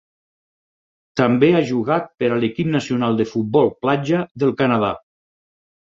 [1.21, 4.95] També ha jugat per a l'equip nacional de futbol platja del Canadà.